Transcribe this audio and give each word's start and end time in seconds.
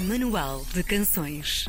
Manual 0.00 0.64
de 0.72 0.84
Canções. 0.84 1.66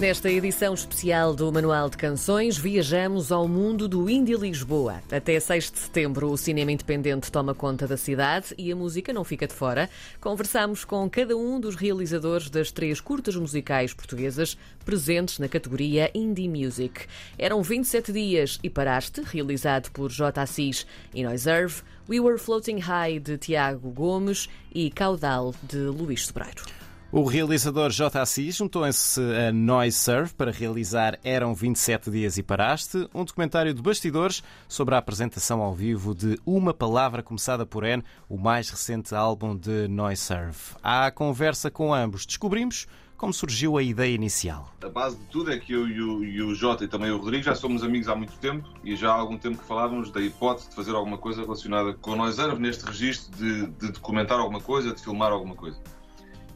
Nesta 0.00 0.30
edição 0.30 0.72
especial 0.72 1.34
do 1.34 1.52
Manual 1.52 1.90
de 1.90 1.98
Canções, 1.98 2.56
viajamos 2.56 3.30
ao 3.30 3.46
mundo 3.46 3.86
do 3.86 4.08
Indie 4.08 4.36
Lisboa. 4.36 5.02
Até 5.12 5.38
6 5.38 5.70
de 5.70 5.78
setembro, 5.80 6.30
o 6.30 6.38
cinema 6.38 6.72
independente 6.72 7.30
toma 7.30 7.54
conta 7.54 7.86
da 7.86 7.98
cidade 7.98 8.54
e 8.56 8.72
a 8.72 8.76
música 8.76 9.12
não 9.12 9.22
fica 9.22 9.46
de 9.46 9.52
fora. 9.52 9.90
Conversamos 10.18 10.82
com 10.82 11.10
cada 11.10 11.36
um 11.36 11.60
dos 11.60 11.76
realizadores 11.76 12.48
das 12.48 12.70
três 12.72 13.02
curtas 13.02 13.36
musicais 13.36 13.92
portuguesas 13.92 14.56
presentes 14.82 15.38
na 15.38 15.46
categoria 15.46 16.10
Indie 16.14 16.48
Music. 16.48 17.04
Eram 17.38 17.62
27 17.62 18.12
dias 18.12 18.58
e 18.62 18.70
paraste, 18.70 19.20
realizado 19.22 19.90
por 19.90 20.10
J. 20.10 20.40
Assis 20.40 20.86
e 21.14 21.22
Noiserve, 21.22 21.82
We 22.08 22.18
Were 22.18 22.38
Floating 22.38 22.78
High 22.78 23.18
de 23.18 23.36
Tiago 23.36 23.90
Gomes 23.90 24.48
e 24.74 24.90
Caudal 24.90 25.54
de 25.62 25.76
Luís 25.76 26.26
Sobreiro. 26.26 26.85
O 27.12 27.22
realizador 27.22 27.90
J. 27.90 28.20
Assis 28.20 28.56
juntou-se 28.56 29.20
a 29.20 29.52
Noise 29.52 29.96
Serve 29.96 30.34
para 30.34 30.50
realizar 30.50 31.16
Eram 31.22 31.54
27 31.54 32.10
Dias 32.10 32.36
e 32.36 32.42
Paraste, 32.42 33.08
um 33.14 33.24
documentário 33.24 33.72
de 33.72 33.80
bastidores 33.80 34.42
sobre 34.68 34.96
a 34.96 34.98
apresentação 34.98 35.62
ao 35.62 35.72
vivo 35.72 36.16
de 36.16 36.36
Uma 36.44 36.74
Palavra 36.74 37.22
Começada 37.22 37.64
por 37.64 37.84
N, 37.84 38.02
o 38.28 38.36
mais 38.36 38.68
recente 38.70 39.14
álbum 39.14 39.56
de 39.56 39.86
Noise 39.86 40.22
Serve. 40.22 40.58
À 40.82 41.08
conversa 41.12 41.70
com 41.70 41.94
ambos, 41.94 42.26
descobrimos 42.26 42.88
como 43.16 43.32
surgiu 43.32 43.78
a 43.78 43.82
ideia 43.84 44.12
inicial. 44.12 44.74
A 44.82 44.88
base 44.88 45.16
de 45.16 45.24
tudo 45.26 45.52
é 45.52 45.58
que 45.58 45.72
eu 45.72 45.86
e 45.86 46.02
o, 46.02 46.24
e 46.24 46.42
o 46.42 46.52
e 46.52 46.88
também 46.88 47.12
o 47.12 47.18
Rodrigo 47.18 47.44
já 47.44 47.54
somos 47.54 47.84
amigos 47.84 48.08
há 48.08 48.16
muito 48.16 48.36
tempo 48.38 48.68
e 48.82 48.96
já 48.96 49.10
há 49.10 49.14
algum 49.14 49.38
tempo 49.38 49.58
que 49.58 49.64
falávamos 49.64 50.10
da 50.10 50.20
hipótese 50.20 50.70
de 50.70 50.74
fazer 50.74 50.94
alguma 50.94 51.16
coisa 51.16 51.42
relacionada 51.42 51.94
com 51.94 52.14
a 52.14 52.16
Noise 52.16 52.36
Serve 52.36 52.60
neste 52.60 52.84
registro 52.84 53.34
de, 53.36 53.66
de 53.68 53.92
documentar 53.92 54.40
alguma 54.40 54.60
coisa, 54.60 54.92
de 54.92 55.00
filmar 55.00 55.30
alguma 55.30 55.54
coisa 55.54 55.78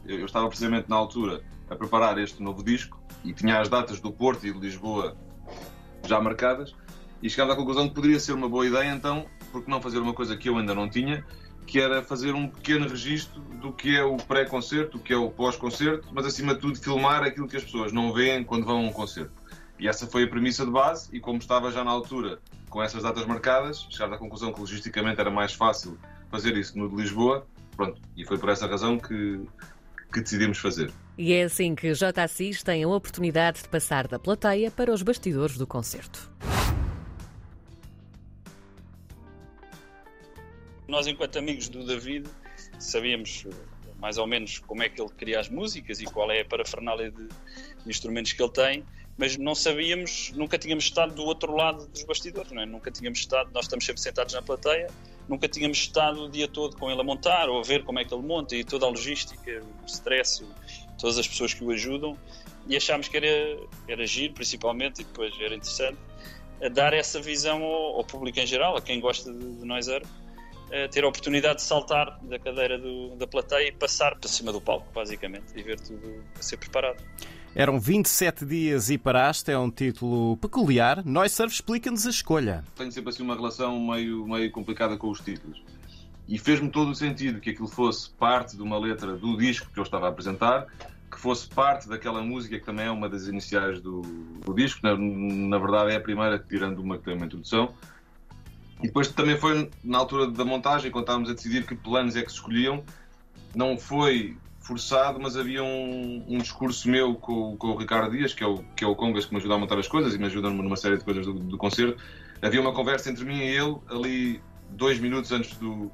eu 0.05 0.25
estava 0.25 0.47
precisamente 0.47 0.89
na 0.89 0.95
altura 0.95 1.43
a 1.69 1.75
preparar 1.75 2.17
este 2.17 2.41
novo 2.41 2.63
disco 2.63 3.01
e 3.23 3.33
tinha 3.33 3.59
as 3.59 3.69
datas 3.69 3.99
do 3.99 4.11
Porto 4.11 4.45
e 4.45 4.51
de 4.51 4.59
Lisboa 4.59 5.15
já 6.05 6.19
marcadas 6.19 6.73
e 7.21 7.29
chegámos 7.29 7.53
à 7.53 7.57
conclusão 7.57 7.87
que 7.87 7.95
poderia 7.95 8.19
ser 8.19 8.33
uma 8.33 8.49
boa 8.49 8.65
ideia 8.65 8.91
então, 8.91 9.25
porque 9.51 9.69
não 9.69 9.81
fazer 9.81 9.99
uma 9.99 10.13
coisa 10.13 10.35
que 10.35 10.49
eu 10.49 10.57
ainda 10.57 10.73
não 10.73 10.89
tinha, 10.89 11.23
que 11.67 11.79
era 11.79 12.01
fazer 12.01 12.33
um 12.33 12.47
pequeno 12.47 12.87
registro 12.87 13.39
do 13.39 13.71
que 13.71 13.95
é 13.95 14.03
o 14.03 14.17
pré-concerto, 14.17 14.97
do 14.97 15.03
que 15.03 15.13
é 15.13 15.17
o 15.17 15.29
pós-concerto, 15.29 16.07
mas 16.11 16.25
acima 16.25 16.55
de 16.55 16.61
tudo 16.61 16.79
filmar 16.79 17.23
aquilo 17.23 17.47
que 17.47 17.55
as 17.55 17.63
pessoas 17.63 17.93
não 17.93 18.11
veem 18.11 18.43
quando 18.43 18.65
vão 18.65 18.77
a 18.77 18.81
um 18.81 18.91
concerto. 18.91 19.31
E 19.79 19.87
essa 19.87 20.07
foi 20.07 20.23
a 20.23 20.27
premissa 20.27 20.65
de 20.65 20.71
base, 20.71 21.09
e 21.15 21.19
como 21.19 21.37
estava 21.37 21.71
já 21.71 21.83
na 21.83 21.91
altura 21.91 22.39
com 22.69 22.81
essas 22.81 23.03
datas 23.03 23.25
marcadas, 23.25 23.85
chegámos 23.89 24.15
à 24.15 24.17
conclusão 24.17 24.53
que 24.53 24.59
logisticamente 24.59 25.19
era 25.19 25.29
mais 25.29 25.53
fácil 25.53 25.97
fazer 26.29 26.55
isso 26.57 26.77
no 26.77 26.89
de 26.89 26.95
Lisboa, 26.95 27.45
pronto, 27.75 28.01
e 28.15 28.25
foi 28.25 28.37
por 28.37 28.49
essa 28.49 28.65
razão 28.65 28.97
que, 28.97 29.41
que 30.11 30.21
decidimos 30.21 30.57
fazer. 30.57 30.91
E 31.17 31.33
é 31.33 31.43
assim 31.43 31.75
que 31.75 31.93
J. 31.93 32.21
Assis 32.21 32.63
tem 32.63 32.83
a 32.83 32.87
oportunidade 32.87 33.61
de 33.63 33.69
passar 33.69 34.07
da 34.07 34.19
plateia 34.19 34.71
para 34.71 34.91
os 34.91 35.01
bastidores 35.01 35.57
do 35.57 35.67
concerto. 35.67 36.31
Nós, 40.87 41.07
enquanto 41.07 41.39
amigos 41.39 41.69
do 41.69 41.85
David, 41.85 42.27
sabíamos 42.77 43.45
eh, 43.47 43.53
mais 43.99 44.17
ou 44.17 44.27
menos 44.27 44.59
como 44.59 44.83
é 44.83 44.89
que 44.89 45.01
ele 45.01 45.09
cria 45.11 45.39
as 45.39 45.47
músicas 45.47 46.01
e 46.01 46.05
qual 46.05 46.29
é 46.31 46.41
a 46.41 46.45
parafernália 46.45 47.11
de 47.11 47.29
instrumentos 47.85 48.33
que 48.33 48.43
ele 48.43 48.51
tem, 48.51 48.85
mas 49.17 49.37
não 49.37 49.55
sabíamos, 49.55 50.31
nunca 50.35 50.57
tínhamos 50.57 50.85
estado 50.85 51.13
do 51.13 51.23
outro 51.23 51.55
lado 51.55 51.87
dos 51.87 52.03
bastidores, 52.03 52.51
não 52.51 52.61
é? 52.61 52.65
nunca 52.65 52.91
tínhamos 52.91 53.19
estado, 53.19 53.51
nós 53.53 53.65
estamos 53.65 53.85
sempre 53.85 54.01
sentados 54.01 54.33
na 54.33 54.41
plateia, 54.41 54.87
nunca 55.31 55.47
tínhamos 55.47 55.77
estado 55.77 56.25
o 56.25 56.29
dia 56.29 56.47
todo 56.47 56.75
com 56.77 56.91
ele 56.91 56.99
a 56.99 57.03
montar 57.03 57.49
ou 57.49 57.59
a 57.59 57.63
ver 57.63 57.83
como 57.83 57.99
é 57.99 58.05
que 58.05 58.13
ele 58.13 58.23
monta 58.23 58.55
e 58.55 58.63
toda 58.63 58.85
a 58.85 58.89
logística, 58.89 59.63
o 59.81 59.85
stress, 59.85 60.45
todas 60.99 61.17
as 61.17 61.27
pessoas 61.27 61.53
que 61.53 61.63
o 61.63 61.71
ajudam 61.71 62.17
e 62.67 62.75
achámos 62.75 63.07
que 63.07 63.17
era, 63.17 63.57
era 63.87 64.05
giro 64.05 64.33
principalmente 64.33 65.01
e 65.01 65.05
depois 65.05 65.33
era 65.39 65.55
interessante 65.55 65.97
dar 66.73 66.93
essa 66.93 67.19
visão 67.19 67.63
ao, 67.63 67.97
ao 67.97 68.03
público 68.03 68.39
em 68.39 68.45
geral, 68.45 68.75
a 68.75 68.81
quem 68.81 68.99
gosta 68.99 69.33
de, 69.33 69.55
de 69.55 69.65
Noiser, 69.65 70.03
ter 70.91 71.03
a 71.03 71.07
oportunidade 71.07 71.55
de 71.55 71.63
saltar 71.63 72.17
da 72.21 72.39
cadeira 72.39 72.77
do, 72.77 73.15
da 73.15 73.27
plateia 73.27 73.67
e 73.67 73.71
passar 73.71 74.15
para 74.15 74.29
cima 74.29 74.53
do 74.53 74.61
palco, 74.61 74.87
basicamente, 74.93 75.47
e 75.55 75.61
ver 75.61 75.79
tudo 75.79 76.23
a 76.37 76.41
ser 76.41 76.57
preparado. 76.57 77.03
Eram 77.53 77.77
27 77.77 78.45
dias 78.45 78.89
e 78.89 78.97
paraste, 78.97 79.51
é 79.51 79.57
um 79.57 79.69
título 79.69 80.37
peculiar. 80.37 81.03
Nós 81.05 81.33
Surf 81.33 81.53
explica-nos 81.53 82.07
a 82.07 82.09
escolha. 82.09 82.63
Tenho 82.77 82.89
sempre 82.93 83.09
assim 83.09 83.23
uma 83.23 83.35
relação 83.35 83.77
meio, 83.77 84.25
meio 84.25 84.49
complicada 84.51 84.95
com 84.95 85.09
os 85.09 85.19
títulos. 85.19 85.61
E 86.29 86.39
fez-me 86.39 86.69
todo 86.69 86.91
o 86.91 86.95
sentido 86.95 87.41
que 87.41 87.49
aquilo 87.49 87.67
fosse 87.67 88.09
parte 88.11 88.55
de 88.55 88.63
uma 88.63 88.79
letra 88.79 89.17
do 89.17 89.35
disco 89.35 89.69
que 89.69 89.77
eu 89.77 89.83
estava 89.83 90.05
a 90.05 90.09
apresentar, 90.09 90.65
que 91.11 91.19
fosse 91.19 91.45
parte 91.49 91.89
daquela 91.89 92.21
música 92.21 92.57
que 92.57 92.65
também 92.65 92.85
é 92.85 92.91
uma 92.91 93.09
das 93.09 93.27
iniciais 93.27 93.81
do, 93.81 94.01
do 94.01 94.53
disco. 94.53 94.79
Na, 94.81 94.95
na 94.95 95.57
verdade, 95.57 95.91
é 95.91 95.97
a 95.97 96.01
primeira, 96.01 96.39
tirando 96.39 96.79
uma 96.79 96.97
que 96.97 97.03
tem 97.03 97.15
uma 97.15 97.25
introdução. 97.25 97.73
E 98.79 98.87
depois 98.87 99.09
também 99.09 99.37
foi 99.37 99.69
na 99.83 99.97
altura 99.97 100.31
da 100.31 100.45
montagem, 100.45 100.89
quando 100.89 101.03
estávamos 101.03 101.29
a 101.29 101.33
decidir 101.33 101.67
que 101.67 101.75
planos 101.75 102.15
é 102.15 102.21
que 102.21 102.29
se 102.29 102.35
escolhiam, 102.35 102.81
não 103.53 103.77
foi 103.77 104.37
forçado, 104.61 105.19
mas 105.19 105.35
havia 105.35 105.63
um, 105.63 106.23
um 106.27 106.37
discurso 106.37 106.87
meu 106.87 107.15
com, 107.15 107.57
com, 107.57 107.69
o 107.69 107.77
Ricardo 107.77 108.11
Dias, 108.15 108.33
que 108.33 108.43
é 108.43 108.47
o, 108.47 108.59
que 108.75 108.83
é 108.83 108.87
o 108.87 108.95
Congas, 108.95 109.25
que 109.25 109.33
me 109.33 109.39
ajuda 109.39 109.55
a 109.55 109.57
montar 109.57 109.77
as 109.77 109.87
coisas 109.87 110.13
e 110.13 110.17
me 110.17 110.25
ajuda 110.25 110.49
numa 110.49 110.75
série 110.75 110.97
de 110.97 111.03
coisas 111.03 111.25
do, 111.25 111.33
do 111.33 111.57
concerto. 111.57 112.01
Havia 112.41 112.61
uma 112.61 112.73
conversa 112.73 113.09
entre 113.09 113.25
mim 113.25 113.39
e 113.39 113.55
ele, 113.55 113.77
ali 113.89 114.41
dois 114.69 114.99
minutos 114.99 115.31
antes 115.31 115.57
do, 115.57 115.91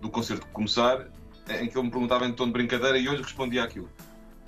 do 0.00 0.10
concerto 0.10 0.46
começar, 0.48 1.06
em 1.48 1.66
que 1.66 1.76
ele 1.76 1.84
me 1.84 1.90
perguntava 1.90 2.26
em 2.26 2.32
tom 2.32 2.46
de 2.46 2.52
brincadeira 2.52 2.98
e 2.98 3.06
eu 3.06 3.14
lhe 3.14 3.22
respondia 3.22 3.64
aquilo. 3.64 3.88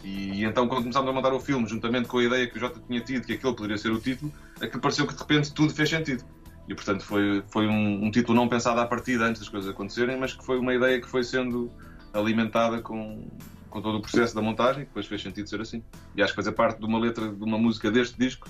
E, 0.04 0.40
e, 0.40 0.44
então, 0.44 0.68
quando 0.68 0.82
começámos 0.82 1.08
a 1.08 1.12
montar 1.12 1.32
o 1.32 1.40
filme, 1.40 1.66
juntamente 1.66 2.08
com 2.08 2.18
a 2.18 2.24
ideia 2.24 2.46
que 2.46 2.56
o 2.56 2.60
Jota 2.60 2.80
tinha 2.86 3.00
tido, 3.00 3.26
que 3.26 3.32
aquele 3.32 3.54
poderia 3.54 3.78
ser 3.78 3.90
o 3.90 3.98
título, 3.98 4.32
aquilo 4.60 4.80
pareceu 4.80 5.06
que 5.06 5.14
de 5.14 5.18
repente 5.18 5.52
tudo 5.52 5.72
fez 5.74 5.88
sentido. 5.88 6.24
E 6.68 6.74
portanto 6.74 7.04
foi, 7.04 7.42
foi 7.48 7.66
um, 7.66 8.04
um 8.04 8.10
título 8.10 8.36
não 8.36 8.48
pensado 8.48 8.80
à 8.80 8.86
partida 8.86 9.24
antes 9.24 9.40
das 9.40 9.48
coisas 9.48 9.70
acontecerem, 9.70 10.18
mas 10.18 10.34
que 10.34 10.44
foi 10.44 10.58
uma 10.58 10.74
ideia 10.74 11.00
que 11.00 11.08
foi 11.08 11.24
sendo 11.24 11.70
alimentada 12.16 12.80
com, 12.80 13.26
com 13.70 13.82
todo 13.82 13.98
o 13.98 14.00
processo 14.00 14.34
da 14.34 14.42
montagem, 14.42 14.82
que 14.82 14.88
depois 14.88 15.06
fez 15.06 15.22
sentido 15.22 15.48
ser 15.48 15.60
assim. 15.60 15.82
E 16.14 16.22
acho 16.22 16.32
que 16.32 16.36
fazer 16.36 16.52
parte 16.52 16.78
de 16.78 16.84
uma 16.84 16.98
letra 16.98 17.28
de 17.28 17.44
uma 17.44 17.58
música 17.58 17.90
deste 17.90 18.18
disco 18.18 18.48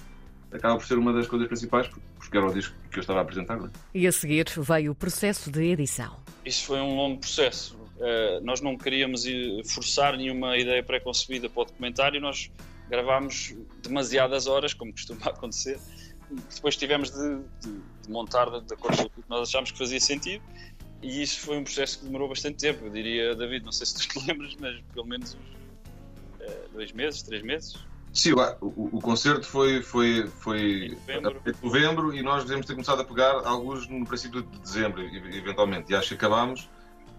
acaba 0.53 0.77
por 0.77 0.87
ser 0.87 0.99
uma 0.99 1.13
das 1.13 1.27
coisas 1.27 1.49
principais, 1.49 1.89
porque 2.17 2.37
era 2.37 2.47
o 2.47 2.53
disco 2.53 2.75
que 2.91 2.99
eu 2.99 3.01
estava 3.01 3.19
a 3.19 3.23
apresentar. 3.23 3.59
Não 3.59 3.67
é? 3.67 3.71
E 3.95 4.07
a 4.07 4.13
seguir 4.13 4.47
veio 4.57 4.93
o 4.93 4.95
processo 4.95 5.51
de 5.51 5.65
edição. 5.65 6.17
Isso 6.45 6.67
foi 6.67 6.81
um 6.81 6.95
longo 6.95 7.21
processo. 7.21 7.77
Uh, 7.97 8.45
nós 8.45 8.61
não 8.61 8.77
queríamos 8.77 9.25
forçar 9.73 10.17
nenhuma 10.17 10.57
ideia 10.57 10.83
pré-concebida 10.83 11.49
para 11.49 11.63
o 11.63 11.65
documentário, 11.65 12.21
nós 12.21 12.51
gravámos 12.89 13.55
demasiadas 13.83 14.47
horas, 14.47 14.75
como 14.75 14.93
costuma 14.93 15.27
acontecer. 15.27 15.79
Depois 16.55 16.77
tivemos 16.77 17.11
de, 17.11 17.39
de, 17.61 17.81
de 18.03 18.11
montar 18.11 18.47
de 18.47 18.75
acordo 18.75 18.97
com 18.97 19.21
o 19.21 19.23
que 19.23 19.31
nós 19.31 19.49
achámos 19.49 19.71
que 19.71 19.79
fazia 19.79 20.01
sentido 20.01 20.43
e 21.03 21.23
isso 21.23 21.41
foi 21.41 21.59
um 21.59 21.65
processo 21.65 21.99
que 21.99 22.05
demorou 22.07 22.29
bastante 22.29 22.59
tempo. 22.59 22.87
Eu 22.87 22.91
diria, 22.91 23.35
David, 23.35 23.65
não 23.65 23.73
sei 23.73 23.87
se 23.87 23.95
tu 23.95 24.09
te 24.09 24.19
lembras, 24.27 24.57
mas 24.59 24.81
pelo 24.93 25.07
menos 25.07 25.35
uns 25.35 26.47
uh, 26.49 26.69
dois 26.73 26.93
meses, 26.93 27.23
três 27.23 27.43
meses. 27.43 27.77
Sim, 28.13 28.33
o, 28.33 28.97
o, 28.97 29.01
concerto 29.01 29.47
foi, 29.47 29.83
foi, 29.83 30.27
foi 30.27 30.97
em 31.09 31.21
novembro. 31.21 31.43
novembro 31.63 32.15
e 32.15 32.23
nós 32.23 32.45
devemos 32.45 32.65
ter 32.65 32.73
começado 32.73 33.03
a 33.03 33.05
pegar 33.05 33.47
alguns 33.47 33.87
no 33.89 34.07
princípio 34.07 34.43
de 34.43 34.59
dezembro, 34.59 35.03
eventualmente. 35.03 35.93
E 35.93 35.95
acho 35.95 36.09
que 36.09 36.15
acabámos 36.15 36.67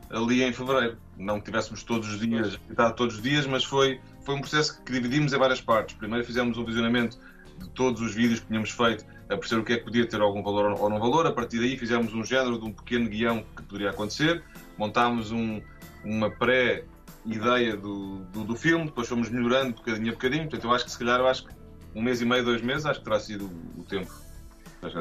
ali 0.09 0.43
em 0.43 0.51
fevereiro. 0.51 0.97
Não 1.15 1.39
que 1.39 1.45
tivéssemos 1.45 1.83
todos 1.83 2.09
os 2.09 2.19
dias, 2.19 2.59
todos 2.95 3.15
os 3.17 3.21
dias, 3.21 3.45
mas 3.45 3.63
foi, 3.63 4.01
foi 4.23 4.35
um 4.35 4.41
processo 4.41 4.81
que 4.83 4.91
dividimos 4.91 5.33
em 5.33 5.37
várias 5.37 5.61
partes. 5.61 5.95
Primeiro 5.95 6.25
fizemos 6.25 6.57
um 6.57 6.65
visionamento 6.65 7.19
de 7.59 7.69
todos 7.69 8.01
os 8.01 8.15
vídeos 8.15 8.39
que 8.39 8.47
tínhamos 8.47 8.71
feito 8.71 9.05
a 9.29 9.37
perceber 9.37 9.61
o 9.61 9.65
que 9.65 9.73
é 9.73 9.77
que 9.77 9.83
podia 9.83 10.07
ter 10.07 10.21
algum 10.21 10.41
valor 10.41 10.79
ou 10.79 10.89
não 10.89 10.99
valor. 10.99 11.25
A 11.27 11.31
partir 11.31 11.59
daí 11.59 11.77
fizemos 11.77 12.13
um 12.13 12.23
género 12.23 12.57
de 12.57 12.65
um 12.65 12.71
pequeno 12.71 13.09
guião 13.09 13.43
que 13.55 13.63
poderia 13.63 13.89
acontecer, 13.89 14.43
montámos 14.77 15.31
um, 15.31 15.61
uma 16.03 16.29
pré-ideia 16.29 17.75
do, 17.75 18.19
do, 18.25 18.43
do, 18.43 18.55
filme, 18.55 18.85
depois 18.85 19.07
fomos 19.07 19.29
melhorando 19.29 19.73
bocadinho 19.73 20.09
a 20.09 20.13
bocadinho. 20.13 20.43
Portanto, 20.43 20.63
eu 20.63 20.73
acho 20.73 20.85
que 20.85 20.91
se 20.91 20.99
calhar 20.99 21.19
eu 21.19 21.27
acho 21.27 21.45
que 21.45 21.53
um 21.95 22.01
mês 22.01 22.21
e 22.21 22.25
meio, 22.25 22.43
dois 22.43 22.61
meses, 22.61 22.85
acho 22.85 22.99
que 22.99 23.05
terá 23.05 23.19
sido 23.19 23.49
o, 23.77 23.83
tempo. 23.83 24.11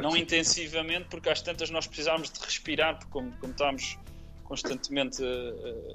Não 0.00 0.16
intensivamente, 0.16 1.06
porque 1.10 1.28
às 1.28 1.42
tantas 1.42 1.70
nós 1.70 1.86
precisávamos 1.86 2.30
de 2.30 2.40
respirar, 2.40 2.98
porque 2.98 3.12
como, 3.12 3.30
como 3.36 3.52
estávamos 3.52 3.98
constantemente 4.42 5.22
uh, 5.22 5.94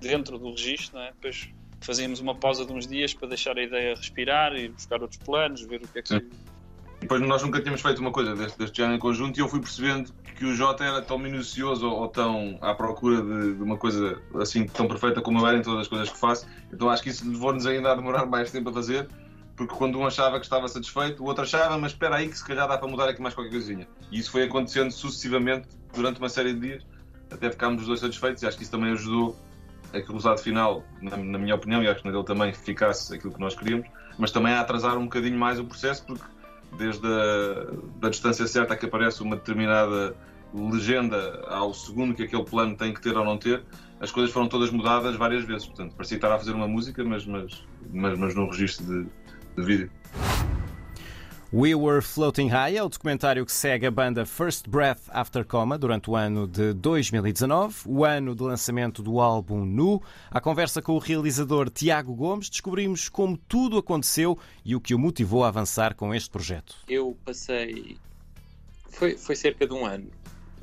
dentro 0.00 0.38
do 0.38 0.50
registro, 0.50 0.98
é? 0.98 1.12
depois 1.12 1.48
fazíamos 1.80 2.20
uma 2.20 2.34
pausa 2.34 2.66
de 2.66 2.72
uns 2.72 2.86
dias 2.86 3.14
para 3.14 3.28
deixar 3.28 3.56
a 3.56 3.62
ideia 3.62 3.94
respirar 3.94 4.54
e 4.54 4.68
buscar 4.68 5.00
outros 5.00 5.20
planos, 5.24 5.62
ver 5.62 5.82
o 5.82 5.88
que 5.88 5.98
é 5.98 6.02
que. 6.02 6.08
Sim. 6.08 6.30
Depois 7.12 7.28
nós 7.28 7.42
nunca 7.42 7.60
tínhamos 7.60 7.82
feito 7.82 7.98
uma 7.98 8.10
coisa 8.10 8.34
deste, 8.34 8.58
deste 8.58 8.78
género 8.78 8.96
em 8.96 8.98
conjunto 8.98 9.36
e 9.36 9.42
eu 9.42 9.46
fui 9.46 9.60
percebendo 9.60 10.10
que 10.34 10.46
o 10.46 10.54
Jota 10.54 10.82
era 10.82 11.02
tão 11.02 11.18
minucioso 11.18 11.86
ou, 11.86 12.00
ou 12.00 12.08
tão 12.08 12.56
à 12.62 12.72
procura 12.72 13.20
de, 13.20 13.52
de, 13.54 13.62
uma 13.62 13.76
coisa 13.76 14.18
assim 14.40 14.64
tão 14.64 14.88
perfeita 14.88 15.20
como 15.20 15.38
eu 15.38 15.46
era 15.46 15.58
em 15.58 15.60
todas 15.60 15.82
as 15.82 15.88
coisas 15.88 16.08
que 16.08 16.18
faço. 16.18 16.46
Então 16.72 16.88
acho 16.88 17.02
que 17.02 17.10
isso 17.10 17.28
levou-nos 17.28 17.66
ainda 17.66 17.92
a 17.92 17.94
demorar 17.94 18.24
mais 18.24 18.50
tempo 18.50 18.70
a 18.70 18.72
fazer, 18.72 19.08
porque 19.54 19.74
quando 19.74 19.98
um 19.98 20.06
achava 20.06 20.38
que 20.38 20.46
estava 20.46 20.66
satisfeito, 20.68 21.22
o 21.22 21.26
outro 21.26 21.42
achava, 21.42 21.76
mas 21.76 21.92
espera 21.92 22.16
aí 22.16 22.30
que 22.30 22.38
se 22.38 22.46
calhar 22.46 22.66
dá 22.66 22.78
para 22.78 22.88
mudar 22.88 23.10
aqui 23.10 23.20
mais 23.20 23.34
qualquer 23.34 23.50
coisinha. 23.50 23.86
E 24.10 24.18
isso 24.18 24.30
foi 24.30 24.44
acontecendo 24.44 24.90
sucessivamente 24.90 25.68
durante 25.94 26.18
uma 26.18 26.30
série 26.30 26.54
de 26.54 26.60
dias, 26.60 26.86
até 27.30 27.50
ficarmos 27.50 27.82
os 27.82 27.88
dois 27.88 28.00
satisfeitos 28.00 28.42
e 28.42 28.46
acho 28.46 28.56
que 28.56 28.62
isso 28.62 28.72
também 28.72 28.90
ajudou 28.90 29.36
aquele 29.88 30.14
resultado 30.14 30.40
final, 30.40 30.82
na, 31.02 31.14
na, 31.18 31.38
minha 31.38 31.54
opinião, 31.54 31.82
e 31.82 31.88
acho 31.88 32.00
que 32.00 32.06
na 32.06 32.12
dele 32.12 32.24
também, 32.24 32.54
ficasse 32.54 33.14
aquilo 33.14 33.34
que 33.34 33.40
nós 33.40 33.54
queríamos, 33.54 33.86
mas 34.16 34.30
também 34.30 34.54
a 34.54 34.62
atrasar 34.62 34.96
um 34.96 35.04
bocadinho 35.04 35.38
mais 35.38 35.60
o 35.60 35.64
processo, 35.66 36.06
porque 36.06 36.24
desde 36.76 37.06
a 37.06 37.66
da 38.00 38.08
distância 38.08 38.46
certa 38.46 38.76
que 38.76 38.86
aparece 38.86 39.22
uma 39.22 39.36
determinada 39.36 40.14
legenda 40.54 41.44
ao 41.48 41.72
segundo 41.72 42.14
que 42.14 42.24
aquele 42.24 42.44
plano 42.44 42.76
tem 42.76 42.92
que 42.92 43.00
ter 43.00 43.16
ou 43.16 43.24
não 43.24 43.38
ter, 43.38 43.62
as 44.00 44.10
coisas 44.10 44.32
foram 44.32 44.48
todas 44.48 44.70
mudadas 44.70 45.16
várias 45.16 45.44
vezes. 45.44 45.66
Portanto, 45.66 45.94
parecia 45.94 46.16
estar 46.16 46.32
a 46.32 46.38
fazer 46.38 46.52
uma 46.52 46.68
música, 46.68 47.02
mas, 47.04 47.24
mas, 47.24 47.64
mas, 47.92 48.18
mas 48.18 48.34
num 48.34 48.48
registro 48.48 48.84
de, 48.84 49.06
de 49.56 49.64
vídeo. 49.64 49.90
We 51.54 51.74
Were 51.74 52.00
Floating 52.00 52.48
High 52.48 52.76
é 52.76 52.82
o 52.82 52.88
documentário 52.88 53.44
que 53.44 53.52
segue 53.52 53.84
a 53.84 53.90
banda 53.90 54.24
First 54.24 54.66
Breath 54.66 55.02
After 55.10 55.44
Coma 55.44 55.76
durante 55.76 56.08
o 56.08 56.16
ano 56.16 56.48
de 56.48 56.72
2019, 56.72 57.82
o 57.84 58.06
ano 58.06 58.34
de 58.34 58.42
lançamento 58.42 59.02
do 59.02 59.20
álbum 59.20 59.62
Nu. 59.66 60.00
À 60.30 60.40
conversa 60.40 60.80
com 60.80 60.92
o 60.92 60.98
realizador 60.98 61.68
Tiago 61.68 62.14
Gomes, 62.14 62.48
descobrimos 62.48 63.10
como 63.10 63.36
tudo 63.36 63.76
aconteceu 63.76 64.38
e 64.64 64.74
o 64.74 64.80
que 64.80 64.94
o 64.94 64.98
motivou 64.98 65.44
a 65.44 65.48
avançar 65.48 65.94
com 65.94 66.14
este 66.14 66.30
projeto. 66.30 66.74
Eu 66.88 67.14
passei. 67.22 67.98
Foi, 68.88 69.18
foi 69.18 69.36
cerca 69.36 69.66
de 69.66 69.74
um 69.74 69.84
ano, 69.84 70.10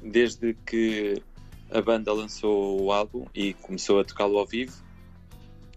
desde 0.02 0.56
que 0.66 1.22
a 1.70 1.84
banda 1.84 2.12
lançou 2.12 2.82
o 2.82 2.92
álbum 2.92 3.28
e 3.36 3.54
começou 3.54 4.00
a 4.00 4.04
tocá-lo 4.04 4.40
ao 4.40 4.46
vivo. 4.48 4.74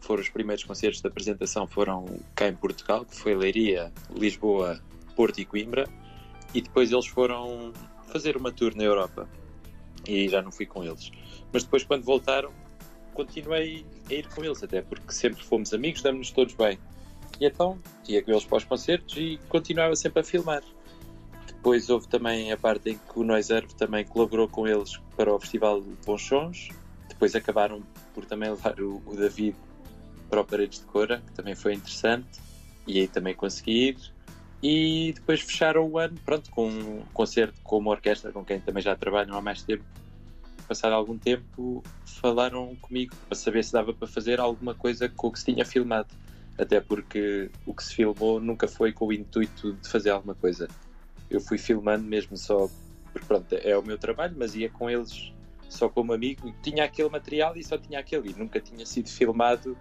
Foram 0.01 0.23
os 0.23 0.31
primeiros 0.31 0.65
concertos 0.65 1.03
de 1.03 1.07
apresentação 1.07 1.67
foram 1.67 2.19
cá 2.35 2.49
em 2.49 2.55
Portugal, 2.55 3.05
que 3.05 3.15
foi 3.15 3.35
Leiria, 3.35 3.93
Lisboa 4.11 4.81
Porto 5.15 5.39
e 5.39 5.45
Coimbra, 5.45 5.89
e 6.55 6.61
depois 6.61 6.93
eles 6.93 7.07
foram 7.07 7.73
fazer 8.07 8.37
uma 8.37 8.53
tour 8.53 8.75
na 8.77 8.85
Europa. 8.85 9.29
E 10.07 10.29
já 10.29 10.43
não 10.43 10.51
fui 10.51 10.67
com 10.67 10.85
eles. 10.85 11.11
Mas 11.53 11.65
depois, 11.65 11.85
quando 11.85 12.05
voltaram, 12.05 12.53
continuei 13.15 13.87
a 14.11 14.15
ir 14.15 14.29
com 14.29 14.45
eles, 14.45 14.63
até 14.63 14.83
porque 14.83 15.13
sempre 15.13 15.43
fomos 15.45 15.73
amigos, 15.73 16.03
damos-nos 16.03 16.31
todos 16.31 16.55
bem. 16.55 16.79
E 17.41 17.47
então 17.47 17.79
ia 18.09 18.23
com 18.23 18.31
eles 18.31 18.45
para 18.45 18.59
os 18.59 18.65
concertos 18.65 19.17
e 19.17 19.39
continuava 19.49 19.97
sempre 19.97 20.21
a 20.21 20.25
filmar. 20.25 20.63
Depois 21.47 21.89
houve 21.89 22.09
também 22.09 22.53
a 22.53 22.57
parte 22.57 22.91
em 22.91 22.95
que 22.99 23.19
o 23.19 23.25
Noiserve 23.25 23.75
também 23.75 24.05
colaborou 24.05 24.49
com 24.49 24.67
eles 24.67 25.01
para 25.17 25.33
o 25.33 25.39
Festival 25.39 25.81
Bons 26.05 26.23
Sons. 26.23 26.69
Depois 27.09 27.35
acabaram 27.35 27.83
por 28.15 28.25
também 28.25 28.51
levar 28.51 28.81
o, 28.81 29.01
o 29.07 29.15
David 29.15 29.57
para 30.29 30.41
o 30.41 30.45
Paredes 30.45 30.81
de 30.81 30.87
Cora, 30.87 31.23
que 31.25 31.33
também 31.33 31.55
foi 31.55 31.75
interessante. 31.75 32.41
E 32.87 32.99
aí 32.99 33.07
também 33.09 33.35
consegui 33.35 33.89
ir 33.91 33.97
e 34.63 35.13
depois 35.15 35.41
fecharam 35.41 35.89
o 35.89 35.99
ano 35.99 36.17
pronto, 36.25 36.51
com 36.51 36.69
um 36.69 37.03
concerto 37.13 37.61
com 37.63 37.79
uma 37.79 37.91
orquestra 37.91 38.31
com 38.31 38.45
quem 38.45 38.61
também 38.61 38.83
já 38.83 38.95
trabalham 38.95 39.37
há 39.37 39.43
mais 39.43 39.63
tempo. 39.63 39.85
Passado 40.69 40.93
algum 40.93 41.19
tempo, 41.19 41.83
falaram 42.05 42.77
comigo 42.77 43.15
para 43.29 43.37
saber 43.37 43.65
se 43.65 43.73
dava 43.73 43.93
para 43.93 44.07
fazer 44.07 44.39
alguma 44.39 44.75
coisa 44.75 45.09
com 45.09 45.27
o 45.27 45.33
que 45.33 45.41
se 45.41 45.47
tinha 45.47 45.65
filmado. 45.65 46.09
Até 46.57 46.81
porque 46.81 47.51
o 47.67 47.75
que 47.75 47.83
se 47.83 47.95
filmou 47.95 48.41
nunca 48.41 48.69
foi 48.69 48.93
com 48.93 49.07
o 49.07 49.13
intuito 49.13 49.73
de 49.73 49.89
fazer 49.89 50.11
alguma 50.11 50.35
coisa. 50.35 50.69
Eu 51.29 51.41
fui 51.41 51.59
filmando 51.59 52.05
mesmo 52.05 52.37
só 52.37 52.69
porque 53.13 53.27
pronto, 53.27 53.53
é 53.53 53.77
o 53.77 53.83
meu 53.83 53.99
trabalho, 53.99 54.35
mas 54.39 54.55
ia 54.55 54.71
com 54.71 54.89
eles 54.89 55.33
só 55.69 55.89
como 55.89 56.13
amigo. 56.13 56.55
Tinha 56.63 56.85
aquele 56.85 57.09
material 57.09 57.57
e 57.57 57.65
só 57.65 57.77
tinha 57.77 57.99
aquele. 57.99 58.31
E 58.31 58.35
nunca 58.35 58.61
tinha 58.61 58.87
sido 58.87 59.09
filmado 59.09 59.77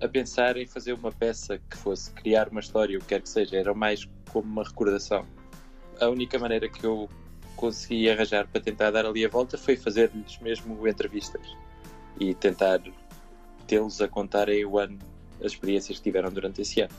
a 0.00 0.08
pensar 0.08 0.56
em 0.56 0.66
fazer 0.66 0.92
uma 0.92 1.12
peça 1.12 1.60
que 1.70 1.76
fosse 1.76 2.10
criar 2.12 2.48
uma 2.48 2.60
história, 2.60 2.96
o 2.96 3.00
que 3.00 3.08
quer 3.08 3.22
que 3.22 3.28
seja. 3.28 3.56
Era 3.56 3.74
mais 3.74 4.08
como 4.30 4.50
uma 4.50 4.64
recordação. 4.64 5.26
A 6.00 6.08
única 6.08 6.38
maneira 6.38 6.68
que 6.68 6.84
eu 6.84 7.08
consegui 7.56 8.08
arranjar 8.08 8.48
para 8.48 8.60
tentar 8.60 8.90
dar 8.90 9.04
ali 9.04 9.24
a 9.24 9.28
volta 9.28 9.58
foi 9.58 9.76
fazer-lhes 9.76 10.38
mesmo 10.38 10.88
entrevistas 10.88 11.46
e 12.18 12.34
tentar 12.34 12.80
tê-los 13.66 14.00
a 14.00 14.08
contarem 14.08 14.64
o 14.64 14.78
ano, 14.78 14.98
as 15.40 15.52
experiências 15.52 15.98
que 15.98 16.04
tiveram 16.04 16.30
durante 16.30 16.62
esse 16.62 16.80
ano. 16.80 16.94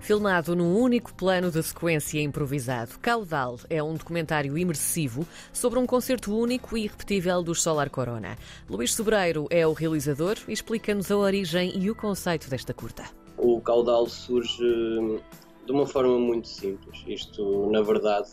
Filmado 0.00 0.56
num 0.56 0.76
único 0.76 1.14
plano 1.14 1.50
de 1.50 1.62
sequência 1.62 2.20
improvisado, 2.20 2.98
Caudal 3.00 3.60
é 3.68 3.82
um 3.82 3.94
documentário 3.94 4.56
imersivo 4.56 5.26
sobre 5.52 5.78
um 5.78 5.86
concerto 5.86 6.36
único 6.36 6.76
e 6.76 6.84
irrepetível 6.84 7.42
dos 7.42 7.62
Solar 7.62 7.90
Corona. 7.90 8.36
Luís 8.68 8.94
Sobreiro 8.94 9.46
é 9.50 9.66
o 9.66 9.72
realizador 9.72 10.36
e 10.48 10.52
explica-nos 10.52 11.10
a 11.10 11.16
origem 11.16 11.78
e 11.78 11.90
o 11.90 11.94
conceito 11.94 12.48
desta 12.48 12.72
curta. 12.72 13.04
O 13.36 13.60
Caudal 13.60 14.06
surge 14.08 14.64
de 15.66 15.70
uma 15.70 15.86
forma 15.86 16.18
muito 16.18 16.48
simples. 16.48 17.04
Isto, 17.06 17.70
na 17.70 17.82
verdade, 17.82 18.30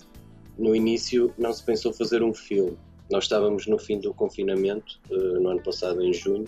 no 0.58 0.76
início 0.76 1.34
não 1.38 1.54
se 1.54 1.64
pensou 1.64 1.94
fazer 1.94 2.24
um 2.24 2.34
filme. 2.34 2.78
Nós 3.12 3.26
estávamos 3.26 3.68
no 3.68 3.78
fim 3.78 4.00
do 4.00 4.14
confinamento, 4.14 5.00
eh, 5.12 5.40
no 5.40 5.50
ano 5.50 5.62
passado, 5.62 6.02
em 6.02 6.14
junho, 6.14 6.46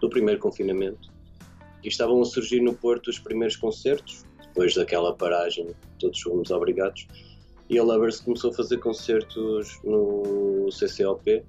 do 0.00 0.10
primeiro 0.10 0.40
confinamento, 0.40 1.12
e 1.82 1.88
estavam 1.88 2.20
a 2.20 2.24
surgir 2.24 2.60
no 2.60 2.74
Porto 2.74 3.08
os 3.08 3.18
primeiros 3.18 3.56
concertos, 3.56 4.24
depois 4.52 4.74
daquela 4.74 5.14
paragem, 5.14 5.68
todos 5.98 6.20
fomos 6.20 6.50
obrigados, 6.50 7.06
e 7.70 7.78
a 7.78 7.82
Lovers 7.82 8.20
começou 8.20 8.50
a 8.50 8.54
fazer 8.54 8.78
concertos 8.78 9.80
no 9.82 10.68
CCOP, 10.70 11.42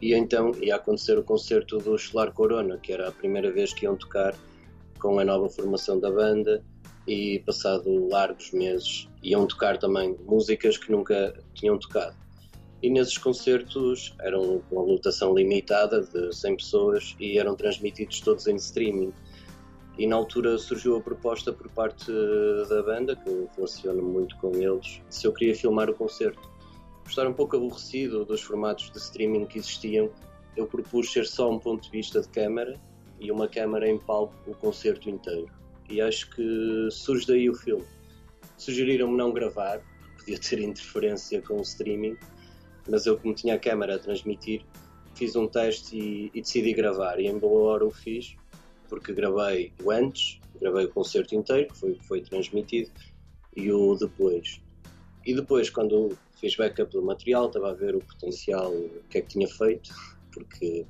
e 0.00 0.14
então 0.14 0.52
ia 0.60 0.76
acontecer 0.76 1.18
o 1.18 1.24
concerto 1.24 1.78
do 1.78 1.98
Solar 1.98 2.32
Corona, 2.32 2.76
que 2.76 2.92
era 2.92 3.08
a 3.08 3.12
primeira 3.12 3.50
vez 3.50 3.72
que 3.72 3.84
iam 3.84 3.96
tocar 3.96 4.34
com 4.98 5.18
a 5.18 5.24
nova 5.24 5.48
formação 5.48 5.98
da 5.98 6.10
banda, 6.10 6.62
e 7.06 7.38
passado 7.46 8.08
largos 8.08 8.52
meses 8.52 9.08
iam 9.22 9.46
tocar 9.46 9.78
também 9.78 10.14
músicas 10.26 10.76
que 10.76 10.92
nunca 10.92 11.34
tinham 11.54 11.78
tocado. 11.78 12.14
E 12.82 12.90
nesses 12.90 13.16
concertos 13.16 14.14
eram 14.20 14.62
uma 14.70 14.82
lotação 14.82 15.34
limitada 15.34 16.02
de 16.02 16.32
100 16.32 16.56
pessoas 16.56 17.16
e 17.18 17.38
eram 17.38 17.56
transmitidos 17.56 18.20
todos 18.20 18.46
em 18.46 18.56
streaming. 18.56 19.12
E 19.98 20.06
na 20.06 20.16
altura 20.16 20.56
surgiu 20.58 20.96
a 20.96 21.00
proposta 21.00 21.52
por 21.52 21.68
parte 21.70 22.10
da 22.68 22.82
banda, 22.82 23.16
que 23.16 23.28
eu 23.28 23.50
relaciono 23.56 24.02
muito 24.02 24.36
com 24.36 24.54
eles, 24.54 25.02
se 25.10 25.26
eu 25.26 25.32
queria 25.32 25.54
filmar 25.54 25.90
o 25.90 25.94
concerto. 25.94 26.48
Por 27.02 27.10
estar 27.10 27.26
um 27.26 27.34
pouco 27.34 27.56
aborrecido 27.56 28.24
dos 28.24 28.40
formatos 28.40 28.90
de 28.92 28.98
streaming 28.98 29.46
que 29.46 29.58
existiam, 29.58 30.08
eu 30.56 30.66
propus 30.66 31.12
ser 31.12 31.26
só 31.26 31.50
um 31.50 31.58
ponto 31.58 31.82
de 31.82 31.90
vista 31.90 32.20
de 32.20 32.28
câmara 32.28 32.80
e 33.18 33.32
uma 33.32 33.48
câmara 33.48 33.88
em 33.88 33.98
palco 33.98 34.34
o 34.46 34.54
concerto 34.54 35.10
inteiro 35.10 35.58
e 35.88 36.00
acho 36.00 36.30
que 36.30 36.88
surge 36.90 37.26
daí 37.26 37.48
o 37.48 37.54
filme. 37.54 37.84
Sugeriram-me 38.56 39.16
não 39.16 39.32
gravar, 39.32 39.80
podia 40.18 40.38
ter 40.38 40.60
interferência 40.60 41.40
com 41.40 41.56
o 41.56 41.62
streaming, 41.62 42.16
mas 42.88 43.06
eu, 43.06 43.18
como 43.18 43.34
tinha 43.34 43.54
a 43.54 43.58
câmera 43.58 43.96
a 43.96 43.98
transmitir, 43.98 44.64
fiz 45.14 45.34
um 45.36 45.46
teste 45.46 45.96
e, 45.96 46.30
e 46.34 46.42
decidi 46.42 46.72
gravar. 46.72 47.18
E 47.18 47.26
em 47.26 47.38
boa 47.38 47.72
hora 47.72 47.86
o 47.86 47.90
fiz, 47.90 48.36
porque 48.88 49.12
gravei 49.12 49.72
o 49.82 49.90
antes, 49.90 50.40
gravei 50.60 50.86
o 50.86 50.90
concerto 50.90 51.34
inteiro, 51.34 51.68
que 51.68 51.78
foi, 51.78 51.94
foi 52.06 52.20
transmitido, 52.20 52.90
e 53.56 53.70
o 53.72 53.94
depois. 53.94 54.60
E 55.26 55.34
depois, 55.34 55.68
quando 55.70 56.16
fiz 56.40 56.56
backup 56.56 56.90
do 56.92 57.02
material, 57.02 57.46
estava 57.46 57.70
a 57.70 57.74
ver 57.74 57.94
o 57.94 58.00
potencial, 58.00 58.72
o 58.72 59.02
que 59.10 59.18
é 59.18 59.20
que 59.20 59.28
tinha 59.28 59.48
feito, 59.48 59.94
porque 60.32 60.86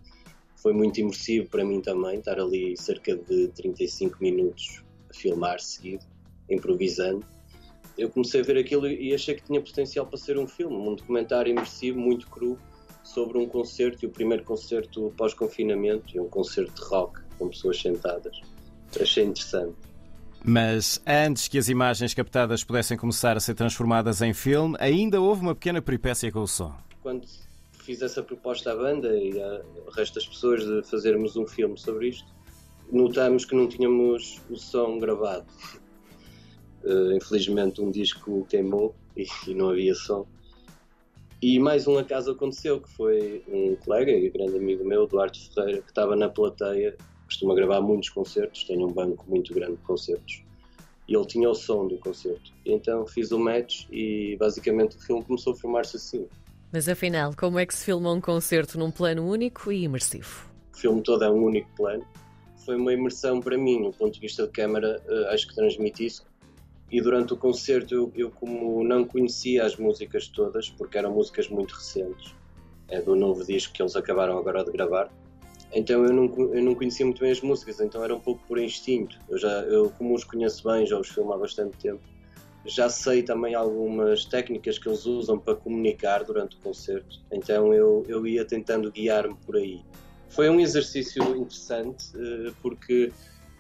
foi 0.57 0.73
muito 0.73 1.01
imersivo 1.01 1.49
para 1.49 1.65
mim 1.65 1.81
também, 1.81 2.19
estar 2.19 2.39
ali 2.39 2.77
cerca 2.77 3.17
de 3.17 3.49
35 3.49 4.17
minutos 4.21 4.83
filmar 5.13 5.61
seguido, 5.61 6.05
improvisando. 6.49 7.25
Eu 7.97 8.09
comecei 8.11 8.41
a 8.41 8.45
ver 8.45 8.59
aquilo 8.59 8.87
e 8.87 9.13
achei 9.15 9.35
que 9.35 9.43
tinha 9.43 9.61
potencial 9.61 10.07
para 10.07 10.19
ser 10.19 10.39
um 10.39 10.47
filme, 10.47 10.77
um 10.77 10.95
documentário 10.95 11.51
imersivo, 11.51 11.99
muito 11.99 12.29
cru, 12.29 12.59
sobre 13.03 13.39
um 13.39 13.49
concerto, 13.49 14.05
e 14.05 14.07
o 14.07 14.11
primeiro 14.11 14.45
concerto 14.45 15.13
pós-confinamento, 15.17 16.17
e 16.17 16.21
um 16.21 16.29
concerto 16.29 16.75
de 16.75 16.89
rock, 16.89 17.21
com 17.39 17.49
pessoas 17.49 17.81
sentadas. 17.81 18.41
Achei 19.01 19.25
interessante. 19.25 19.75
Mas 20.45 21.01
antes 21.07 21.49
que 21.49 21.59
as 21.59 21.69
imagens 21.69 22.15
captadas 22.15 22.63
pudessem 22.63 22.97
começar 22.97 23.37
a 23.37 23.41
ser 23.41 23.55
transformadas 23.55 24.23
em 24.23 24.33
filme, 24.33 24.77
ainda 24.79 25.21
houve 25.21 25.43
uma 25.43 25.55
pequena 25.55 25.83
peripécia 25.83 26.31
com 26.31 26.41
o 26.41 26.49
som. 26.49 26.75
Quando 27.03 27.27
fiz 27.73 28.03
essa 28.03 28.23
proposta 28.23 28.73
à 28.73 28.77
banda 28.77 29.09
e 29.17 29.41
ao 29.41 29.91
resto 29.93 30.15
das 30.15 30.27
pessoas 30.27 30.65
de 30.65 30.83
fazermos 30.89 31.37
um 31.37 31.47
filme 31.47 31.79
sobre 31.79 32.09
isto, 32.09 32.29
notámos 32.91 33.45
que 33.45 33.55
não 33.55 33.69
tínhamos 33.69 34.41
o 34.49 34.57
som 34.57 34.99
gravado. 34.99 35.47
Uh, 36.85 37.13
infelizmente 37.17 37.81
um 37.81 37.91
disco 37.91 38.47
queimou 38.49 38.95
e, 39.17 39.27
e, 39.47 39.55
não 39.55 39.71
havia 39.71 39.95
som. 39.95 40.27
E 41.41 41.59
mais 41.59 41.87
um 41.87 41.97
acaso 41.99 42.33
aconteceu, 42.33 42.81
que 42.81 42.91
foi 42.91 43.43
um 43.49 43.77
colega 43.77 44.11
e 44.11 44.29
grande 44.29 44.57
amigo 44.57 44.85
meu, 44.85 45.07
Duarte 45.07 45.51
Ferreira, 45.55 45.83
que 45.83 45.89
estava 45.89 46.17
na 46.17 46.29
plateia, 46.29 46.97
costuma 47.29 47.55
gravar 47.55 47.81
muitos 47.81 48.09
concertos, 48.09 48.65
tem 48.65 48.85
um 48.85 48.93
banco 48.93 49.25
muito 49.29 49.55
grande 49.55 49.77
de 49.77 49.83
concertos. 49.83 50.43
E 51.07 51.15
ele 51.15 51.27
tinha 51.27 51.49
o 51.49 51.55
som 51.55 51.87
do 51.87 51.97
concerto. 51.99 52.53
Então 52.67 53.07
fiz 53.07 53.31
o 53.31 53.39
match 53.39 53.87
e 53.91 54.37
basicamente 54.39 54.97
o 54.97 55.01
filme 55.01 55.25
começou 55.25 55.53
a 55.53 55.57
formar-se 55.57 55.97
assim. 55.97 56.27
Mas 56.73 56.89
afinal, 56.89 57.33
como 57.35 57.59
é 57.59 57.65
que 57.65 57.75
se 57.75 57.85
filma 57.85 58.13
um 58.13 58.21
concerto 58.21 58.79
num 58.79 58.91
plano 58.91 59.27
único 59.27 59.73
e 59.73 59.85
imersivo? 59.85 60.47
O 60.75 60.77
filme 60.77 61.03
todo 61.03 61.25
é 61.25 61.31
um 61.31 61.45
único 61.45 61.69
plano 61.77 62.05
foi 62.69 62.77
uma 62.77 62.93
imersão 62.93 63.41
para 63.41 63.57
mim, 63.57 63.83
do 63.83 63.93
ponto 63.95 64.13
de 64.13 64.21
vista 64.21 64.43
de 64.43 64.51
câmara, 64.51 65.03
uh, 65.09 65.33
acho 65.33 65.49
que 65.49 65.55
transmiti 65.55 66.05
isso. 66.05 66.23
E 66.93 67.01
durante 67.01 67.33
o 67.33 67.37
concerto, 67.39 67.95
eu, 67.95 68.13
eu, 68.15 68.31
como 68.31 68.85
não 68.85 69.07
conhecia 69.07 69.65
as 69.65 69.75
músicas 69.77 70.29
todas, 70.29 70.69
porque 70.69 70.99
eram 70.99 71.15
músicas 71.15 71.49
muito 71.49 71.75
recentes, 71.75 72.35
é 72.89 73.01
do 73.01 73.17
novo 73.17 73.43
disco 73.43 73.73
que 73.73 73.81
eles 73.81 73.97
acabaram 73.97 74.37
agora 74.37 74.63
de 74.63 74.71
gravar, 74.71 75.11
Então 75.73 76.05
eu 76.05 76.13
não, 76.13 76.55
eu 76.55 76.63
não 76.63 76.75
conhecia 76.75 77.05
muito 77.05 77.21
bem 77.21 77.31
as 77.31 77.41
músicas, 77.41 77.81
então 77.81 78.03
era 78.03 78.15
um 78.15 78.21
pouco 78.21 78.43
por 78.47 78.59
instinto. 78.59 79.19
Eu 79.29 79.39
já, 79.39 79.61
eu 79.63 79.91
como 79.91 80.15
os 80.15 80.25
conheço 80.25 80.67
bem, 80.69 80.87
já 80.87 80.99
os 80.99 81.09
filmo 81.09 81.33
há 81.33 81.39
bastante 81.39 81.77
tempo, 81.77 82.03
já 82.65 82.89
sei 82.89 83.23
também 83.23 83.55
algumas 83.55 84.25
técnicas 84.25 84.79
que 84.79 84.89
eles 84.89 85.05
usam 85.07 85.39
para 85.39 85.55
comunicar 85.55 86.25
durante 86.25 86.57
o 86.57 86.61
concerto. 86.61 87.21
Então 87.31 87.75
eu, 87.75 88.05
eu 88.09 88.27
ia 88.27 88.45
tentando 88.45 88.91
guiar-me 88.91 89.37
por 89.45 89.57
aí. 89.57 89.83
Foi 90.31 90.49
um 90.49 90.61
exercício 90.61 91.23
interessante 91.37 92.07
eh, 92.15 92.53
porque 92.63 93.13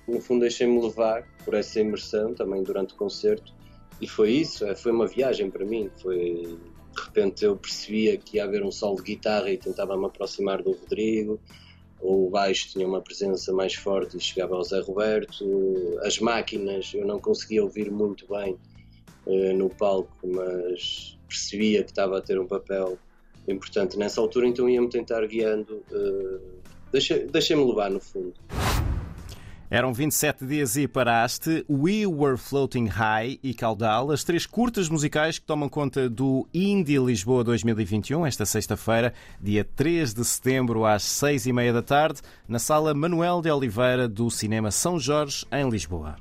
no 0.07 0.21
fundo 0.21 0.41
deixei-me 0.41 0.81
levar 0.81 1.27
por 1.45 1.55
essa 1.55 1.81
imersão 1.81 2.35
também 2.35 2.63
durante 2.63 2.95
o 2.95 2.97
concerto 2.97 3.53
e 4.01 4.07
foi 4.07 4.33
isso, 4.33 4.65
é, 4.67 4.75
foi 4.75 4.93
uma 4.93 5.07
viagem 5.07 5.51
para 5.51 5.65
mim. 5.65 5.91
Foi 6.01 6.59
de 6.95 7.05
repente 7.05 7.45
eu 7.45 7.57
percebia 7.57 8.17
que 8.17 8.37
ia 8.37 8.45
haver 8.45 8.63
um 8.63 8.73
solo 8.73 8.97
de 8.97 9.03
guitarra 9.03 9.51
e 9.51 9.57
tentava 9.57 9.97
me 9.97 10.07
aproximar 10.07 10.63
do 10.63 10.73
Rodrigo 10.73 11.41
o 12.01 12.31
baixo 12.31 12.69
tinha 12.69 12.87
uma 12.87 13.01
presença 13.01 13.53
mais 13.53 13.75
forte 13.75 14.17
e 14.17 14.21
chegava 14.21 14.55
ao 14.55 14.63
Zé 14.63 14.81
Roberto. 14.81 15.99
As 16.03 16.19
máquinas 16.19 16.93
eu 16.95 17.07
não 17.07 17.19
conseguia 17.19 17.63
ouvir 17.63 17.91
muito 17.91 18.27
bem 18.29 18.57
uh, 19.27 19.53
no 19.55 19.69
palco, 19.69 20.27
mas 20.27 21.19
percebia 21.29 21.83
que 21.83 21.91
estava 21.91 22.19
a 22.19 22.23
ter 22.23 22.39
um 22.39 22.47
papel 22.47 22.99
importante 23.47 23.99
nessa 23.99 24.21
altura, 24.21 24.47
então 24.47 24.69
ia-me 24.69 24.89
tentar 24.89 25.27
guiando. 25.27 25.83
Uh, 25.91 26.59
Deixei-me 26.91 27.65
levar 27.65 27.91
no 27.91 28.01
fundo. 28.01 28.35
Eram 29.71 29.93
27 29.93 30.47
dias 30.47 30.77
e 30.77 30.89
paraste, 30.89 31.63
We 31.69 32.07
Were 32.07 32.39
Floating 32.39 32.87
High 32.87 33.39
e 33.43 33.53
Caudal, 33.53 34.11
as 34.11 34.25
três 34.25 34.47
curtas 34.47 34.89
musicais 34.89 35.39
que 35.39 35.45
tomam 35.45 35.69
conta 35.69 36.09
do 36.09 36.49
Indie 36.55 36.97
Lisboa 36.97 37.45
2021, 37.45 38.25
esta 38.25 38.47
sexta-feira, 38.47 39.13
dia 39.39 39.63
3 39.77 40.15
de 40.15 40.25
setembro, 40.25 40.87
às 40.87 41.03
6 41.03 41.49
e 41.49 41.53
meia 41.53 41.71
da 41.75 41.83
tarde, 41.83 42.23
na 42.49 42.59
sala 42.59 42.95
Manuel 42.95 43.43
de 43.43 43.51
Oliveira 43.51 44.09
do 44.09 44.31
Cinema 44.31 44.71
São 44.71 44.99
Jorge, 44.99 45.45
em 45.53 45.69
Lisboa. 45.69 46.17